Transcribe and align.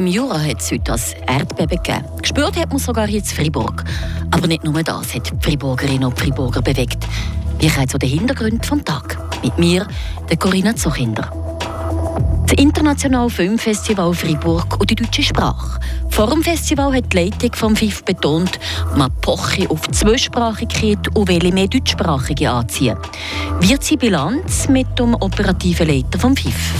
Im 0.00 0.06
Jura 0.06 0.40
hat 0.40 0.62
es 0.62 0.72
heute 0.72 0.84
das 0.84 1.12
Erdbeben 1.26 1.76
gegeben. 1.76 2.06
Gespürt 2.22 2.56
hat 2.56 2.70
man 2.70 2.78
sogar 2.78 3.06
in 3.06 3.22
Fribourg. 3.22 3.84
Aber 4.30 4.46
nicht 4.46 4.64
nur 4.64 4.82
das 4.82 5.14
hat 5.14 5.30
die 5.30 5.36
Friburgerinnen 5.44 6.04
und 6.04 6.18
Friburger 6.18 6.62
bewegt. 6.62 7.06
Wir 7.58 7.68
kommen 7.70 7.86
zu 7.86 7.98
den 7.98 8.08
Hintergründen 8.08 8.60
des 8.62 8.84
Tages. 8.86 9.18
Mit 9.42 9.58
mir, 9.58 9.86
der 10.30 10.38
Corinna 10.38 10.74
Zochinder. 10.74 11.30
Das 12.48 12.58
Internationale 12.58 13.28
Filmfestival 13.28 14.14
Fribourg 14.14 14.80
und 14.80 14.88
die 14.88 14.94
deutsche 14.94 15.22
Sprache. 15.22 15.78
Vor 16.08 16.30
dem 16.30 16.42
Festival 16.42 16.94
hat 16.94 17.12
die 17.12 17.18
Leitung 17.18 17.52
vom 17.52 17.76
FIF 17.76 18.02
betont, 18.02 18.58
man 18.96 19.12
poche 19.20 19.68
auf 19.68 19.82
Zweisprachigkeit 19.90 21.14
und 21.14 21.28
will 21.28 21.52
mehr 21.52 21.68
Deutschsprachige 21.68 22.50
anziehen. 22.50 22.96
Wird 23.60 23.84
sie 23.84 23.98
Bilanz 23.98 24.66
mit 24.66 24.98
dem 24.98 25.14
operativen 25.16 25.88
Leiter 25.88 26.18
vom 26.18 26.34
FIF? 26.34 26.74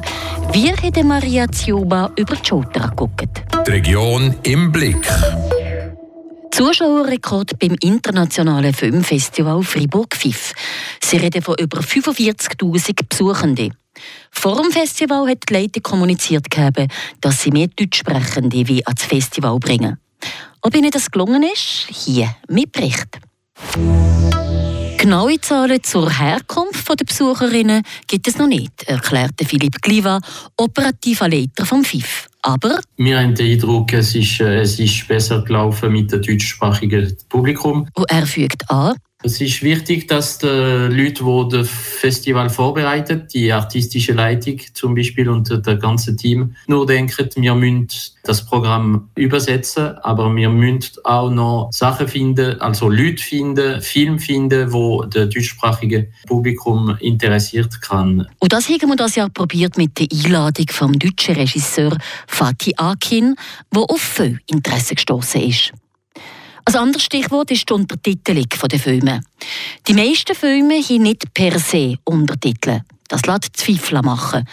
Wir 0.52 0.73
haben 0.73 1.08
Maria 1.08 1.52
Zioba 1.52 2.11
über 2.16 2.36
die 2.36 2.48
Schulter 2.48 2.89
geguckt. 2.89 3.41
Die 3.66 3.72
Region 3.72 4.36
im 4.44 4.72
Blick. 4.72 5.08
Zuschauerrekord 6.59 7.58
beim 7.58 7.77
internationalen 7.80 8.73
Filmfestival 8.73 9.63
Fribourg 9.63 10.13
FIF. 10.13 10.52
Sie 11.02 11.16
reden 11.16 11.41
von 11.41 11.55
über 11.58 11.80
45.000 11.80 13.08
Besuchenden. 13.08 13.73
Vor 14.30 14.61
dem 14.61 14.70
Festival 14.70 15.30
hat 15.30 15.50
die 15.50 15.53
Leitung 15.53 15.83
kommuniziert, 15.83 16.48
dass 17.22 17.42
sie 17.44 17.52
mehr 17.52 17.67
Deutschsprechende 17.67 18.67
wie 18.67 18.86
ans 18.86 19.06
Festival 19.06 19.58
bringen. 19.58 20.00
Ob 20.61 20.75
ihnen 20.75 20.92
das 20.92 21.09
gelungen 21.09 21.44
ist, 21.44 21.88
hier 21.94 22.36
mit 22.50 22.73
Bericht. 22.73 23.08
Genaue 25.00 25.39
Zahlen 25.39 25.81
zur 25.81 26.11
Herkunft 26.11 26.89
der 26.89 27.05
Besucherinnen 27.05 27.83
gibt 28.05 28.28
es 28.28 28.38
noch 28.38 28.47
nicht, 28.47 28.83
erklärte 28.83 29.45
Philipp 29.45 29.81
Gliva, 29.81 30.19
operativer 30.58 31.30
Leiter 31.30 31.66
vom 31.66 31.86
FIF. 31.86 32.28
Aber 32.42 32.81
wir 32.97 33.17
haben 33.17 33.33
den 33.33 33.53
Eindruck, 33.53 33.94
es 33.94 34.14
ist, 34.14 34.42
äh, 34.42 34.59
es 34.59 34.77
ist 34.77 35.08
besser 35.08 35.42
gelaufen 35.45 35.94
mit 35.94 36.11
dem 36.11 36.22
deutschsprachigen 36.22 37.16
Publikum. 37.30 37.88
Und 37.94 38.11
er 38.11 38.27
fügt 38.27 38.70
an, 38.70 38.94
es 39.22 39.42
ist 39.42 39.62
wichtig, 39.64 40.08
dass 40.08 40.38
die 40.38 40.48
Leute, 40.48 41.25
die 41.25 41.58
das 41.58 41.70
Festival 41.70 42.50
vorbereiten, 42.50 43.28
die 43.34 43.52
artistische 43.52 44.14
Leitung 44.14 44.59
zum 44.73 44.95
Beispiel 44.95 45.28
und 45.30 45.50
das 45.50 45.80
ganze 45.81 46.16
Team, 46.16 46.56
nur 46.67 46.86
denken, 46.86 47.30
wir 47.36 47.53
müssen 47.53 47.88
das 48.23 48.45
Programm 48.45 49.09
übersetzen, 49.16 49.98
aber 50.03 50.34
wir 50.34 50.50
müssen 50.50 51.03
auch 51.03 51.30
noch 51.30 51.70
Sachen 51.73 52.08
finden, 52.08 52.61
also 52.61 52.88
Leute 52.88 53.22
finden, 53.22 53.81
Film 53.81 54.20
finden, 54.20 54.72
wo 54.72 55.03
das 55.03 55.30
deutschsprachige 55.30 56.09
Publikum 56.26 56.95
interessiert 57.02 57.81
kann. 57.81 58.26
Und 58.39 58.54
das 58.54 58.70
haben 58.70 58.88
wir 58.88 58.95
das 58.95 59.16
Jahr 59.16 59.30
probiert 59.30 59.78
mit 59.78 60.00
der 60.00 60.08
Einladung 60.14 60.67
vom 60.70 60.98
deutschen 60.98 61.36
Regisseur 61.36 61.98
Fatih 62.26 62.73
Akin, 62.78 63.36
der 63.76 63.81
auf 63.81 64.00
viel 64.00 64.39
Interesse 64.48 64.95
gestoßen 64.95 65.42
ist. 65.42 65.73
Ein 66.65 66.75
anderes 66.75 67.03
Stichwort 67.03 67.52
ist 67.52 67.69
die 67.69 67.73
Untertitelung 67.73 68.45
der 68.69 68.79
Filme. 68.79 69.21
Die 69.88 69.93
meisten 69.93 70.35
Filme 70.35 70.81
haben 70.81 71.03
nicht 71.03 71.33
per 71.33 71.57
se 71.59 71.97
Untertitel. 72.03 72.81
Das 73.07 73.25
lässt 73.25 73.57
Zweifel 73.57 74.02
machen. 74.02 74.45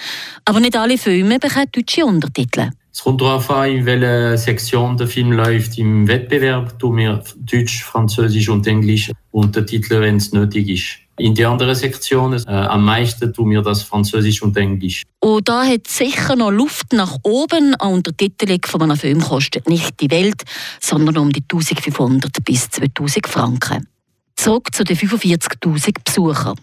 Aber 0.45 0.61
nicht 0.61 0.77
alle 0.77 0.97
Filme 0.97 1.39
bekommen 1.39 1.67
deutsche 1.73 2.05
Untertitel. 2.05 2.71
Es 2.91 3.03
kommt 3.03 3.21
darauf 3.21 3.51
an, 3.51 3.71
in 3.71 3.85
welcher 3.85 4.39
Sektion 4.39 4.97
der 4.97 5.07
Film 5.07 5.33
läuft. 5.33 5.77
Im 5.77 6.09
Wettbewerb 6.09 6.79
tun 6.79 6.97
wir 6.97 7.23
Deutsch, 7.37 7.85
Französisch 7.85 8.49
und 8.49 8.67
Englisch 8.67 9.13
Untertitel, 9.31 10.01
wenn 10.01 10.17
es 10.17 10.33
nötig 10.33 10.69
ist. 10.71 11.06
In 11.19 11.35
die 11.35 11.47
anderen 11.47 11.75
Sektionen 11.75 12.45
äh, 12.47 12.51
am 12.51 12.85
meisten 12.85 13.33
tun 13.33 13.51
wir 13.51 13.63
das 13.63 13.83
Französisch 13.83 14.43
und 14.43 14.57
Englisch. 14.57 15.03
Und 15.21 15.49
da 15.49 15.65
hat 15.65 15.89
sicher 15.89 16.37
noch 16.37 16.51
Luft 16.51 16.93
nach 16.93 17.17
oben. 17.23 17.75
Eine 17.75 17.93
Untertitelung 17.93 18.61
von 18.67 18.83
einem 18.83 18.97
Film 18.97 19.21
kostet 19.21 19.69
nicht 19.69 19.99
die 20.01 20.11
Welt, 20.11 20.43
sondern 20.81 21.17
um 21.19 21.33
die 21.33 21.43
1500 21.43 22.45
bis 22.45 22.69
2000 22.71 23.27
Franken. 23.27 23.89
Zurück 24.37 24.75
zu 24.75 24.85
den 24.85 24.97
45.000 24.97 25.95
Besuchern. 26.05 26.61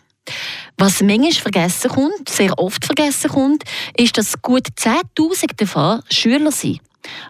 Was 0.77 1.01
manchmal 1.01 1.31
vergessen 1.33 1.89
kommt, 1.89 2.29
sehr 2.29 2.57
oft 2.57 2.85
vergessen 2.85 3.31
kommt, 3.31 3.63
ist, 3.97 4.17
dass 4.17 4.41
gut 4.41 4.67
10.000 4.79 5.57
davon 5.57 6.01
Schüler 6.09 6.51
sind. 6.51 6.79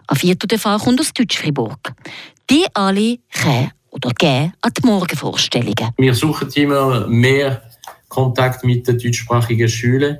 Ein 0.06 0.16
Viertel 0.16 0.46
davon 0.46 0.78
kommt 0.78 1.00
aus 1.00 1.12
Deutsch-Fribourg. 1.12 1.94
Die 2.50 2.66
alle 2.74 3.18
kommen 3.42 3.70
oder 4.04 4.14
geben 4.14 4.52
an 4.60 4.72
die 4.76 4.86
Morgenvorstellungen. 4.86 5.90
Wir 5.96 6.14
suchen 6.14 6.50
immer 6.50 7.06
mehr 7.06 7.62
Kontakt 8.08 8.64
mit 8.64 8.86
den 8.86 8.98
deutschsprachigen 8.98 9.68
Schülern. 9.68 10.18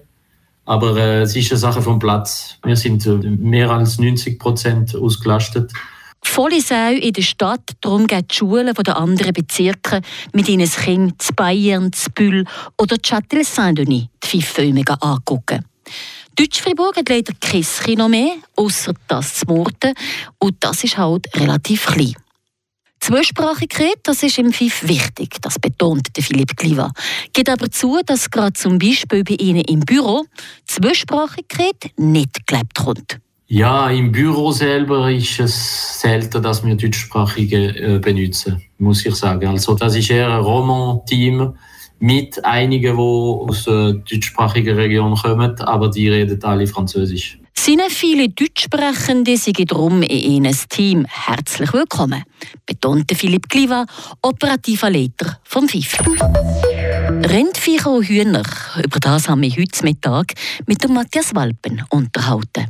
Aber 0.67 0.97
äh, 0.97 1.23
es 1.23 1.37
ist 1.37 1.53
eine 1.53 1.59
Sache 1.59 1.83
vom 1.83 1.99
Platz. 1.99 2.59
Wir 2.65 2.77
sind 2.77 3.05
äh, 3.07 3.11
mehr 3.11 3.71
als 3.71 3.99
90 3.99 4.39
Prozent 4.39 4.97
ausgelastet. 4.97 5.71
Volle 6.23 6.61
Sau 6.63 6.91
in 6.91 7.13
der 7.13 7.23
Stadt, 7.23 7.61
darum 7.83 8.07
gehen 8.07 8.27
die 8.27 8.35
Schulen 8.35 8.75
der 8.75 8.97
anderen 8.97 9.35
Bezirke 9.35 10.01
mit 10.33 10.49
ihnen 10.49 10.69
Kind 10.69 11.21
zu 11.21 11.35
Bayern, 11.35 11.93
zu 11.93 12.11
Bühl 12.11 12.47
oder 12.79 12.97
Châtel 12.97 13.45
Saint-Denis 13.45 14.07
die 14.23 14.41
Pfiffilme 14.41 14.83
angucken. 15.01 15.67
Deutsch-Fribourg 16.35 16.97
hat 16.97 17.11
leider 17.11 17.35
kein 17.39 17.63
Kino 17.63 18.09
mehr, 18.09 18.37
außer 18.57 18.95
das 19.07 19.35
zu 19.35 19.47
Murten. 19.47 19.95
Und 20.39 20.57
das 20.61 20.83
ist 20.83 20.97
halt 20.97 21.29
relativ 21.37 21.87
klein. 21.87 22.15
Zweisprachigkeit, 23.05 23.99
das 24.05 24.23
ist 24.23 24.39
im 24.39 24.51
FIF 24.51 24.89
wichtig, 24.89 25.37
das 25.43 25.59
betont 25.59 26.09
Philipp 26.19 26.57
Kliva. 26.57 26.91
Geht 27.35 27.51
aber 27.51 27.71
zu, 27.71 28.01
dass 28.07 28.31
gerade 28.31 28.55
zum 28.55 28.79
Beispiel 28.79 29.23
bei 29.23 29.35
Ihnen 29.35 29.61
im 29.61 29.81
Büro 29.81 30.25
Zweisprachigkeit 30.65 31.93
nicht 31.99 32.47
gelebt 32.47 32.75
kommt. 32.75 33.19
Ja, 33.47 33.91
im 33.91 34.11
Büro 34.11 34.53
selber 34.53 35.11
ist 35.11 35.39
es 35.39 36.01
selten, 36.01 36.43
dass 36.43 36.65
wir 36.65 36.77
Deutschsprachige 36.77 37.77
äh, 37.77 37.99
benutzen, 37.99 38.63
muss 38.79 39.05
ich 39.05 39.15
sagen. 39.17 39.49
Also 39.49 39.75
das 39.75 39.97
ist 39.97 40.09
eher 40.09 40.33
ein 40.33 40.41
Roman-Team 40.41 41.53
mit 41.99 42.43
einigen, 42.43 42.97
die 42.97 43.03
aus 43.03 43.65
der 43.65 43.93
deutschsprachigen 43.93 44.77
Region 44.77 45.15
kommen, 45.15 45.61
aber 45.61 45.91
die 45.91 46.09
reden 46.09 46.43
alle 46.43 46.67
Französisch. 46.67 47.39
Sind 47.57 47.81
viele 47.89 48.29
Deutschsprechende 48.29 49.39
sind 49.39 49.71
darum 49.71 50.03
in 50.03 50.19
Ihnen 50.19 50.57
Team 50.69 51.07
herzlich 51.09 51.73
willkommen, 51.73 52.23
betonte 52.67 53.15
Philipp 53.15 53.49
Gliva, 53.49 53.87
operativer 54.21 54.91
Leiter 54.91 55.41
vom 55.45 55.67
FIF. 55.67 55.97
Rindviecher 57.09 57.91
und 57.91 58.07
Hühner, 58.07 58.43
über 58.85 59.01
das 59.01 59.29
haben 59.29 59.41
wir 59.41 59.51
heute 59.51 59.83
Mittag 59.83 60.35
mit 60.67 60.87
Matthias 60.91 61.35
Walpen 61.35 61.83
unterhalten. 61.89 62.67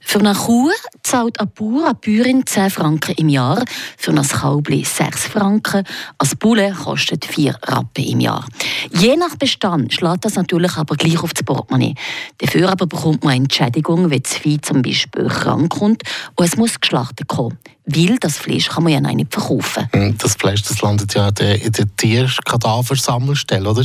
Für 0.00 0.18
eine 0.20 0.34
Kuh 0.34 0.70
zahlt 1.02 1.38
ein 1.40 1.50
Bauer, 1.54 1.84
eine 1.84 1.94
Bäuerin 1.94 2.46
10 2.46 2.70
Franken 2.70 3.14
im 3.16 3.28
Jahr, 3.28 3.62
für 3.98 4.12
ein 4.12 4.26
Kaubli 4.26 4.82
6 4.82 5.26
Franken, 5.26 5.84
ein 6.18 6.30
Bulle 6.38 6.72
kostet 6.72 7.26
4 7.26 7.54
Rappen 7.64 8.04
im 8.04 8.20
Jahr. 8.20 8.46
Je 8.92 9.16
nach 9.16 9.36
Bestand 9.36 9.92
schlägt 9.92 10.24
das 10.24 10.36
natürlich 10.36 10.76
aber 10.76 10.96
gleich 10.96 11.22
auf 11.22 11.34
das 11.34 11.44
Portemonnaie. 11.44 11.94
Dafür 12.38 12.70
aber 12.70 12.86
bekommt 12.86 13.22
man 13.22 13.34
eine 13.34 13.44
Entschädigung, 13.44 14.10
wenn 14.10 14.22
das 14.22 14.34
Vieh 14.34 14.60
zum 14.60 14.80
Beispiel 14.80 15.28
krank 15.28 15.70
kommt 15.70 16.02
und 16.36 16.44
es 16.46 16.56
muss 16.56 16.80
geschlachtet 16.80 17.28
kommen. 17.28 17.58
Weil 17.84 18.16
das 18.20 18.38
Fleisch 18.38 18.68
kann 18.68 18.84
man 18.84 18.92
ja 18.92 19.00
nicht 19.00 19.32
verkaufen. 19.32 19.88
Hm, 19.92 20.16
das 20.18 20.34
Fleisch 20.34 20.62
das 20.62 20.80
landet 20.82 21.14
ja 21.14 21.28
in 21.28 21.72
der 21.72 21.96
Tierkadaversammelstelle, 21.96 23.68
oder? 23.68 23.84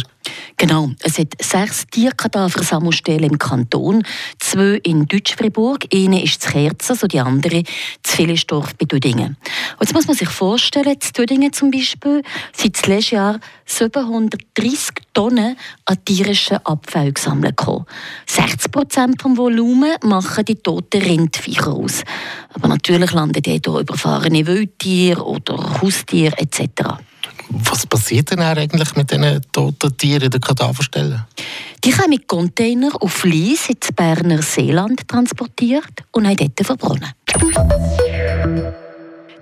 Genau. 0.57 0.91
Es 1.01 1.17
hat 1.17 1.33
sechs 1.41 1.88
Tierkadaversammelstellen 1.88 3.31
im 3.31 3.39
Kanton. 3.39 4.03
Zwei 4.39 4.79
in 4.83 5.07
Deutsch-Fribourg, 5.07 5.85
eine 5.94 6.23
ist 6.23 6.41
zu 6.41 6.51
Kerzen, 6.51 6.95
so 6.95 7.07
die 7.07 7.19
andere 7.19 7.63
zu 8.03 8.17
Villisdorf 8.17 8.75
bei 8.75 8.85
Dödingen. 8.85 9.38
Und 9.79 9.81
jetzt 9.81 9.94
muss 9.94 10.07
man 10.07 10.15
sich 10.15 10.29
vorstellen, 10.29 10.99
zu 10.99 11.13
Dödingen 11.13 11.53
zum 11.53 11.71
Beispiel 11.71 12.21
sind 12.55 12.85
letztes 12.88 13.11
Jahr 13.11 13.39
730 13.65 14.95
Tonnen 15.18 15.58
an 15.86 16.06
tierischen 16.06 16.58
Abfällen 16.64 17.12
gesammelt. 17.12 17.60
60 18.28 18.72
Prozent 18.72 19.19
vom 19.19 19.36
Volumen 19.36 19.96
machen 20.04 20.46
die 20.46 20.58
toten 20.58 21.02
Rindviecher 21.02 21.74
aus. 21.74 22.04
Aber 22.54 22.68
natürlich 22.68 23.14
landen 23.14 23.42
die 23.42 23.60
hier 23.60 23.80
überfahrene 23.80 24.46
Wildtiere 24.46 25.25
oder 25.25 25.81
Haustiere 25.81 26.38
etc. 26.38 27.00
Was 27.50 27.88
passiert 27.88 28.30
denn 28.30 28.42
eigentlich 28.42 28.96
mit 28.96 29.10
diesen 29.10 29.42
toten 29.52 29.98
Tieren 29.98 30.25
in 30.25 30.30
den 30.30 30.42
Kadaverstellen? 30.42 31.25
Die 31.84 31.96
haben 31.96 32.12
mit 32.12 32.28
Container 32.28 32.92
auf 33.02 33.24
Lies 33.24 33.69
ins 33.69 33.92
Berner 33.96 34.44
Seeland 34.44 35.08
transportiert 35.08 36.04
und 36.12 36.28
haben 36.28 36.38
dort 36.38 36.64
verbrannt. 36.64 37.16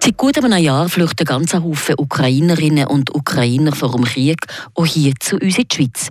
Seit 0.05 0.17
gut 0.17 0.37
einem 0.37 0.63
Jahr 0.63 0.87
flüchten 0.87 1.25
ganze 1.25 1.63
Haufen 1.63 1.95
Ukrainerinnen 1.97 2.85
und 2.85 3.15
Ukrainer 3.15 3.71
vor 3.71 3.91
dem 3.93 4.03
Krieg 4.03 4.37
auch 4.75 4.85
hier 4.85 5.15
zu 5.19 5.35
uns 5.37 5.57
in 5.57 5.67
die 5.67 5.75
Schweiz. 5.75 6.09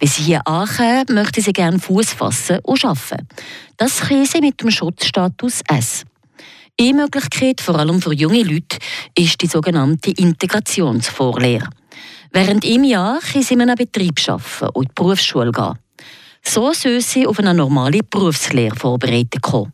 Wenn 0.00 0.08
sie 0.08 0.22
hier 0.22 0.48
ankommen, 0.48 1.04
möchten 1.10 1.42
sie 1.42 1.52
gerne 1.52 1.78
Fuß 1.78 2.12
fassen 2.14 2.58
und 2.64 2.84
arbeiten. 2.84 3.28
Das 3.76 4.00
können 4.00 4.26
sie 4.26 4.40
mit 4.40 4.60
dem 4.60 4.72
Schutzstatus 4.72 5.60
S. 5.68 6.02
Eine 6.80 6.94
Möglichkeit, 6.94 7.60
vor 7.60 7.76
allem 7.76 8.02
für 8.02 8.14
junge 8.14 8.42
Leute, 8.42 8.78
ist 9.16 9.40
die 9.40 9.46
sogenannte 9.46 10.10
Integrationsvorlehre. 10.10 11.70
Während 12.32 12.64
im 12.64 12.82
Jahr 12.82 13.20
können 13.20 13.44
sie 13.44 13.54
in 13.54 13.62
einem 13.62 13.76
Betrieb 13.76 14.28
arbeiten 14.28 14.70
und 14.74 14.86
in 14.86 14.88
die 14.88 14.94
Berufsschule 14.96 15.52
gehen. 15.52 15.78
So 16.42 16.72
soll 16.72 17.00
sie 17.00 17.28
auf 17.28 17.38
eine 17.38 17.54
normale 17.54 18.00
Berufslehre 18.02 18.74
vorbereitet 18.74 19.40
kommen. 19.40 19.72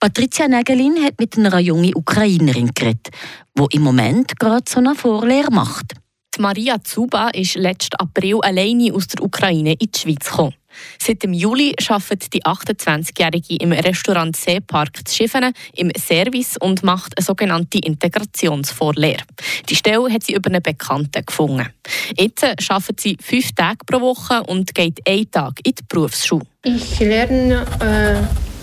Patricia 0.00 0.48
Nägelin 0.48 1.02
hat 1.02 1.18
mit 1.18 1.36
einer 1.36 1.58
jungen 1.58 1.94
Ukrainerin 1.94 2.70
geredet, 2.74 3.10
die 3.58 3.76
im 3.76 3.82
Moment 3.82 4.38
gerade 4.38 4.64
so 4.68 4.78
eine 4.78 4.94
Vorlehre 4.94 5.50
macht. 5.50 5.94
Maria 6.38 6.82
Zuba 6.82 7.28
ist 7.28 7.54
letzten 7.54 7.96
April 7.96 8.40
alleine 8.42 8.92
aus 8.92 9.06
der 9.06 9.22
Ukraine 9.22 9.74
in 9.74 9.90
die 9.92 9.98
Schweiz 9.98 10.28
gekommen. 10.28 10.54
Seit 11.00 11.22
dem 11.22 11.32
Juli 11.32 11.74
arbeitet 11.88 12.32
die 12.32 12.42
28-Jährige 12.42 13.56
im 13.56 13.72
Restaurant 13.72 14.34
Seepark 14.34 15.06
zu 15.06 15.14
Schiffenen 15.14 15.52
im 15.74 15.92
Service 15.96 16.56
und 16.58 16.82
macht 16.82 17.16
eine 17.16 17.24
sogenannte 17.24 17.78
Integrationsvorlehre. 17.78 19.22
Die 19.68 19.76
Stelle 19.76 20.12
hat 20.12 20.24
sie 20.24 20.34
über 20.34 20.50
einen 20.50 20.62
Bekannten 20.62 21.24
gefunden. 21.24 21.68
Jetzt 22.16 22.44
arbeitet 22.68 23.00
sie 23.00 23.16
fünf 23.20 23.52
Tage 23.52 23.78
pro 23.86 24.00
Woche 24.00 24.42
und 24.42 24.74
geht 24.74 25.00
einen 25.08 25.30
Tag 25.30 25.60
in 25.64 25.74
die 25.74 25.84
Berufsschule. 25.88 26.46
Ich 26.64 26.98
lerne 26.98 27.64
äh, 27.80 28.53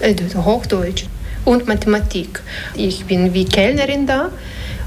Hochdeutsch 0.46 1.06
und 1.46 1.68
Mathematik. 1.68 2.42
Ich 2.76 3.06
bin 3.06 3.34
wie 3.34 3.46
Kellnerin 3.46 4.06
da 4.06 4.30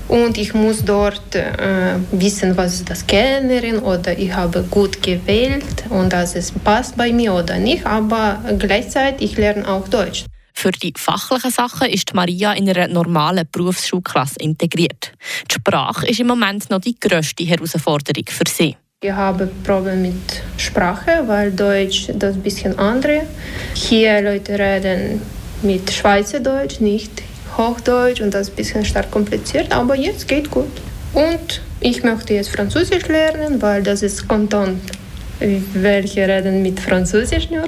und 0.08 0.38
ich 0.38 0.54
muss 0.54 0.84
dort 0.84 1.34
äh, 1.34 1.96
wissen, 2.12 2.56
was 2.56 2.84
das 2.84 3.06
Kellnerin 3.06 3.78
oder 3.78 4.16
ich 4.18 4.34
habe 4.34 4.62
gut 4.70 5.02
gewählt 5.02 5.84
und 5.88 6.12
dass 6.12 6.36
es 6.36 6.52
passt 6.52 6.96
bei 6.96 7.12
mir 7.12 7.34
oder 7.34 7.58
nicht, 7.58 7.86
aber 7.86 8.42
gleichzeitig 8.58 9.32
ich 9.32 9.38
lerne 9.38 9.66
auch 9.66 9.88
Deutsch. 9.88 10.24
Für 10.56 10.70
die 10.70 10.94
fachlichen 10.96 11.50
Sachen 11.50 11.88
ist 11.88 12.14
Maria 12.14 12.52
in 12.52 12.70
einer 12.70 12.88
normalen 12.88 13.46
Berufsschulklasse 13.50 14.36
integriert. 14.38 15.12
Die 15.50 15.54
Sprache 15.54 16.06
ist 16.06 16.20
im 16.20 16.28
Moment 16.28 16.70
noch 16.70 16.80
die 16.80 16.98
grösste 16.98 17.44
Herausforderung 17.44 18.24
für 18.28 18.44
sie. 18.48 18.76
Ich 19.04 19.12
habe 19.12 19.50
Probleme 19.64 19.96
mit 19.98 20.42
Sprache, 20.56 21.24
weil 21.26 21.52
Deutsch 21.52 22.08
das 22.14 22.38
bisschen 22.38 22.78
andere. 22.78 23.24
Hier 23.74 24.22
Leute 24.22 24.58
reden 24.58 25.20
mit 25.60 25.92
Schweizerdeutsch, 25.92 26.80
nicht 26.80 27.22
Hochdeutsch 27.58 28.22
und 28.22 28.32
das 28.32 28.48
ist 28.48 28.54
ein 28.54 28.56
bisschen 28.56 28.84
stark 28.86 29.10
kompliziert, 29.10 29.70
aber 29.72 29.94
jetzt 29.94 30.26
geht 30.26 30.50
gut. 30.50 30.72
Und 31.12 31.60
ich 31.80 32.02
möchte 32.02 32.32
jetzt 32.32 32.48
Französisch 32.48 33.06
lernen, 33.08 33.60
weil 33.60 33.82
das 33.82 34.00
ist 34.00 34.26
Kanton, 34.26 34.80
welche 35.74 36.26
reden 36.26 36.62
mit 36.62 36.80
Französisch 36.80 37.50
nur. 37.50 37.66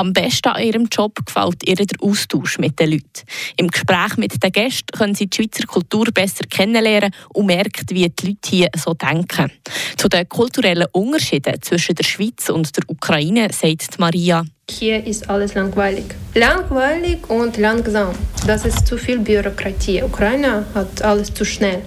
Am 0.00 0.14
besten 0.14 0.48
an 0.48 0.62
ihrem 0.62 0.88
Job 0.90 1.12
gefällt 1.26 1.68
ihr 1.68 1.74
der 1.74 1.86
Austausch 2.00 2.58
mit 2.58 2.80
den 2.80 2.92
Leuten. 2.92 3.22
Im 3.58 3.68
Gespräch 3.68 4.16
mit 4.16 4.42
den 4.42 4.50
Gästen 4.50 4.86
können 4.96 5.14
sie 5.14 5.26
die 5.26 5.36
Schweizer 5.36 5.66
Kultur 5.66 6.06
besser 6.06 6.44
kennenlernen 6.48 7.10
und 7.34 7.44
merken, 7.44 7.84
wie 7.90 8.08
die 8.08 8.28
Leute 8.28 8.48
hier 8.48 8.68
so 8.82 8.94
denken. 8.94 9.52
Zu 9.98 10.08
den 10.08 10.26
kulturellen 10.26 10.86
Unterschieden 10.92 11.60
zwischen 11.60 11.96
der 11.96 12.04
Schweiz 12.04 12.48
und 12.48 12.74
der 12.74 12.84
Ukraine 12.88 13.48
sagt 13.52 13.98
Maria. 13.98 14.42
Hier 14.70 15.04
ist 15.04 15.28
alles 15.28 15.52
langweilig. 15.52 16.14
Langweilig 16.34 17.28
und 17.28 17.58
langsam. 17.58 18.14
Das 18.46 18.64
ist 18.64 18.86
zu 18.86 18.96
viel 18.96 19.18
Bürokratie. 19.18 20.02
Ukraine 20.02 20.64
hat 20.74 21.02
alles 21.02 21.34
zu 21.34 21.44
schnell. 21.44 21.82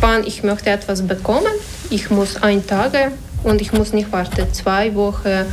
Wenn 0.00 0.22
ich 0.22 0.44
möchte 0.44 0.70
etwas 0.70 1.04
bekommen, 1.04 1.52
ich 1.90 2.08
muss 2.08 2.36
ein 2.36 2.64
Tage 2.64 3.10
und 3.42 3.60
ich 3.60 3.72
muss 3.72 3.92
nicht 3.92 4.12
warten 4.12 4.46
zwei 4.54 4.94
Wochen 4.94 5.44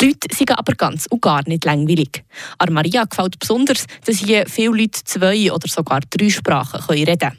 die 0.00 0.06
Leute 0.06 0.34
sind 0.34 0.50
aber 0.50 0.74
ganz 0.74 1.06
und 1.06 1.22
gar 1.22 1.42
nicht 1.48 1.64
langweilig. 1.64 2.22
An 2.58 2.72
Maria 2.72 3.04
gefällt 3.04 3.38
besonders, 3.38 3.86
dass 4.04 4.18
hier 4.18 4.44
viele 4.46 4.76
Leute 4.76 5.04
zwei 5.04 5.50
oder 5.50 5.68
sogar 5.68 6.00
drei 6.10 6.28
Sprachen 6.28 6.80
reden 6.90 7.18
können. 7.18 7.38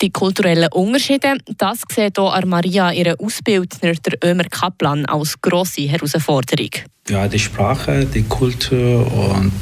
Die 0.00 0.10
kulturellen 0.10 0.68
Unterschiede, 0.72 1.36
das 1.56 1.82
sieht 1.88 2.18
auch 2.18 2.44
Maria, 2.44 2.90
ihre 2.92 3.18
Ausbildner, 3.20 3.92
der 3.94 4.18
Ömer 4.28 4.44
Kaplan, 4.44 5.06
als 5.06 5.40
grosse 5.40 5.82
Herausforderung. 5.82 6.70
Ja, 7.08 7.28
die 7.28 7.38
Sprache, 7.38 8.04
die 8.06 8.22
Kultur 8.22 9.06
und 9.30 9.52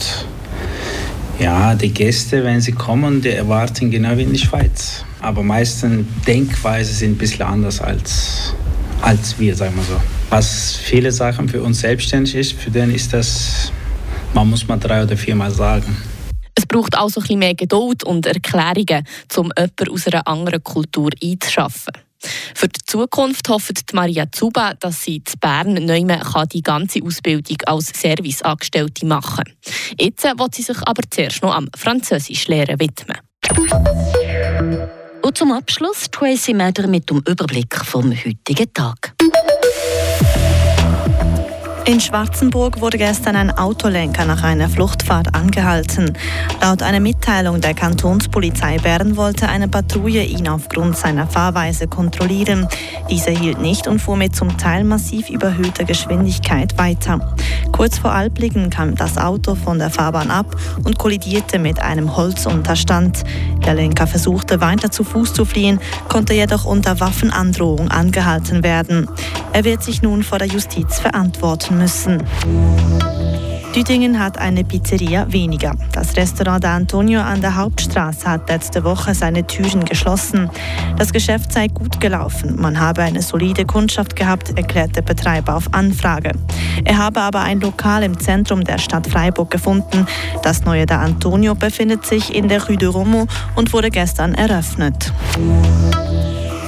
ja, 1.38 1.74
die 1.74 1.92
Gäste, 1.92 2.44
wenn 2.44 2.60
sie 2.60 2.72
kommen, 2.72 3.20
die 3.20 3.30
erwarten 3.30 3.90
genau 3.90 4.16
wie 4.16 4.22
in 4.22 4.32
der 4.32 4.38
Schweiz. 4.38 5.04
Aber 5.20 5.42
meistens 5.42 6.06
Denkweise 6.26 6.92
sind 6.92 7.12
ein 7.12 7.18
bisschen 7.18 7.46
anders 7.46 7.80
als, 7.80 8.54
als 9.02 9.38
wir, 9.38 9.54
sagen 9.54 9.76
wir 9.76 9.84
so 9.84 10.00
was 10.30 10.76
viele 10.76 11.10
Sachen 11.12 11.48
für 11.48 11.62
uns 11.62 11.80
selbstständig 11.80 12.34
ist, 12.34 12.52
für 12.52 12.70
den 12.70 12.94
ist 12.94 13.12
das, 13.12 13.72
man 14.32 14.48
muss 14.48 14.66
mal 14.66 14.78
drei 14.78 15.02
oder 15.02 15.16
viermal 15.16 15.50
sagen. 15.50 15.96
Es 16.54 16.66
braucht 16.66 16.96
also 16.96 17.20
ein 17.20 17.22
bisschen 17.22 17.38
mehr 17.40 17.54
Geduld 17.54 18.04
und 18.04 18.26
Erklärungen, 18.26 19.04
um 19.36 19.50
jemanden 19.56 19.90
aus 19.90 20.06
einer 20.06 20.26
anderen 20.26 20.62
Kultur 20.62 21.10
einzuschaffen. 21.22 21.92
Für 22.54 22.68
die 22.68 22.80
Zukunft 22.86 23.48
hofft 23.48 23.94
Maria 23.94 24.30
Zuba, 24.30 24.74
dass 24.74 25.04
sie 25.04 25.16
in 25.16 25.24
Bern 25.40 25.74
neu 25.86 26.04
die 26.52 26.62
ganze 26.62 27.02
Ausbildung 27.02 27.56
als 27.64 27.92
Serviceangestellte 27.98 29.06
machen 29.06 29.44
kann. 29.44 29.54
Jetzt 29.98 30.24
wird 30.24 30.54
sie 30.54 30.62
sich 30.62 30.76
aber 30.84 31.02
zuerst 31.10 31.42
noch 31.42 31.54
am 31.54 31.68
Französischlehren 31.74 32.78
widmen. 32.78 33.16
Und 35.22 35.36
zum 35.36 35.52
Abschluss 35.52 36.10
Tracy 36.10 36.54
Meder 36.54 36.86
mit 36.86 37.10
dem 37.10 37.18
Überblick 37.18 37.76
vom 37.76 38.10
heutigen 38.10 38.72
Tag. 38.72 39.19
In 41.90 41.98
Schwarzenburg 41.98 42.80
wurde 42.80 42.98
gestern 42.98 43.34
ein 43.34 43.50
Autolenker 43.50 44.24
nach 44.24 44.44
einer 44.44 44.68
Fluchtfahrt 44.68 45.34
angehalten. 45.34 46.16
Laut 46.62 46.84
einer 46.84 47.00
Mitteilung 47.00 47.60
der 47.60 47.74
Kantonspolizei 47.74 48.78
Bern 48.78 49.16
wollte 49.16 49.48
eine 49.48 49.66
Patrouille 49.66 50.22
ihn 50.22 50.46
aufgrund 50.46 50.96
seiner 50.96 51.26
Fahrweise 51.26 51.88
kontrollieren. 51.88 52.68
Diese 53.10 53.32
hielt 53.32 53.60
nicht 53.60 53.88
und 53.88 53.98
fuhr 53.98 54.16
mit 54.16 54.36
zum 54.36 54.56
Teil 54.56 54.84
massiv 54.84 55.30
überhöhter 55.30 55.82
Geschwindigkeit 55.82 56.78
weiter. 56.78 57.34
Kurz 57.72 57.98
vor 57.98 58.12
Albligen 58.12 58.70
kam 58.70 58.94
das 58.94 59.18
Auto 59.18 59.56
von 59.56 59.80
der 59.80 59.90
Fahrbahn 59.90 60.30
ab 60.30 60.54
und 60.84 60.96
kollidierte 60.96 61.58
mit 61.58 61.82
einem 61.82 62.16
Holzunterstand. 62.16 63.24
Der 63.66 63.74
Lenker 63.74 64.06
versuchte 64.06 64.60
weiter 64.60 64.92
zu 64.92 65.02
Fuß 65.02 65.32
zu 65.32 65.44
fliehen, 65.44 65.80
konnte 66.08 66.34
jedoch 66.34 66.66
unter 66.66 67.00
Waffenandrohung 67.00 67.88
angehalten 67.90 68.62
werden. 68.62 69.08
Er 69.52 69.64
wird 69.64 69.82
sich 69.82 70.02
nun 70.02 70.22
vor 70.22 70.38
der 70.38 70.46
Justiz 70.46 71.00
verantworten 71.00 71.79
müssen. 71.80 72.22
Düdingen 73.74 74.18
hat 74.18 74.36
eine 74.36 74.64
Pizzeria 74.64 75.32
weniger. 75.32 75.74
Das 75.92 76.16
Restaurant 76.16 76.64
Antonio 76.64 77.20
an 77.20 77.40
der 77.40 77.54
Hauptstraße 77.54 78.28
hat 78.28 78.48
letzte 78.48 78.82
Woche 78.82 79.14
seine 79.14 79.46
Türen 79.46 79.84
geschlossen. 79.84 80.50
Das 80.98 81.12
Geschäft 81.12 81.52
sei 81.52 81.68
gut 81.68 82.00
gelaufen. 82.00 82.60
Man 82.60 82.80
habe 82.80 83.02
eine 83.02 83.22
solide 83.22 83.64
Kundschaft 83.64 84.16
gehabt, 84.16 84.58
erklärt 84.58 84.96
der 84.96 85.02
Betreiber 85.02 85.54
auf 85.54 85.72
Anfrage. 85.72 86.32
Er 86.84 86.98
habe 86.98 87.20
aber 87.20 87.40
ein 87.42 87.60
Lokal 87.60 88.02
im 88.02 88.18
Zentrum 88.18 88.64
der 88.64 88.78
Stadt 88.78 89.06
Freiburg 89.06 89.50
gefunden. 89.50 90.04
Das 90.42 90.64
neue 90.64 90.84
der 90.84 90.98
Antonio 90.98 91.54
befindet 91.54 92.04
sich 92.04 92.34
in 92.34 92.48
der 92.48 92.66
Rue 92.66 92.76
de 92.76 92.88
Romo 92.88 93.28
und 93.54 93.72
wurde 93.72 93.90
gestern 93.90 94.34
eröffnet. 94.34 95.12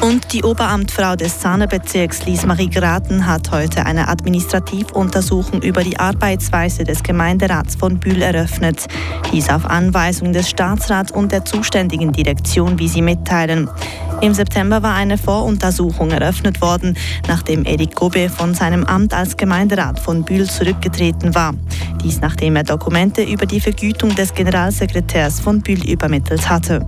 Und 0.02 0.32
die 0.32 0.42
Oberamtfrau 0.42 1.14
des 1.14 1.40
Sahnebezirks 1.40 2.26
Lies-Marie 2.26 2.68
Graten 2.68 3.24
hat 3.24 3.52
heute 3.52 3.86
eine 3.86 4.08
Administrativuntersuchung 4.08 5.62
über 5.62 5.84
die 5.84 5.96
Arbeitsweise 5.96 6.82
des 6.82 7.04
Gemeinderats 7.04 7.76
von 7.76 8.00
Bühl 8.00 8.20
eröffnet. 8.20 8.88
Dies 9.32 9.48
auf 9.48 9.64
Anweisung 9.64 10.32
des 10.32 10.50
Staatsrats 10.50 11.12
und 11.12 11.30
der 11.30 11.44
zuständigen 11.44 12.10
Direktion, 12.10 12.80
wie 12.80 12.88
sie 12.88 13.00
mitteilen. 13.00 13.70
Im 14.20 14.34
September 14.34 14.82
war 14.82 14.96
eine 14.96 15.18
Voruntersuchung 15.18 16.10
eröffnet 16.10 16.60
worden, 16.60 16.98
nachdem 17.28 17.64
Erik 17.64 17.94
Gobe 17.94 18.28
von 18.28 18.54
seinem 18.54 18.82
Amt 18.82 19.14
als 19.14 19.36
Gemeinderat 19.36 20.00
von 20.00 20.24
Bühl 20.24 20.50
zurückgetreten 20.50 21.32
war. 21.36 21.54
Dies 22.02 22.20
nachdem 22.20 22.56
er 22.56 22.64
Dokumente 22.64 23.22
über 23.22 23.46
die 23.46 23.60
Vergütung 23.60 24.12
des 24.16 24.34
Generalsekretärs 24.34 25.38
von 25.38 25.60
Bühl 25.60 25.88
übermittelt 25.88 26.50
hatte. 26.50 26.84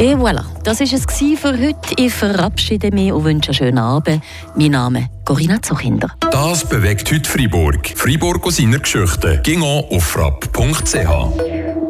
Et 0.00 0.16
voilà, 0.16 0.44
das 0.64 0.80
war 0.80 0.86
es 0.92 1.40
für 1.40 1.52
heute. 1.52 1.94
Ich 1.96 2.12
verabschiede 2.12 2.90
mich 2.90 3.12
und 3.12 3.24
wünsche 3.24 3.50
einen 3.50 3.54
schönen 3.54 3.78
Abend. 3.78 4.22
Mein 4.56 4.72
Name 4.72 4.98
ist 5.00 5.08
Corinna 5.24 5.62
Zuchinder. 5.62 6.08
Das 6.30 6.68
bewegt 6.68 7.10
heute 7.12 7.28
Freiburg. 7.30 7.92
Freiburg 7.94 8.44
aus 8.46 8.56
seiner 8.56 8.78
Geschichte. 8.80 9.40
Ging 9.44 9.62
auf 9.62 10.02
frapp.ch. 10.04 11.83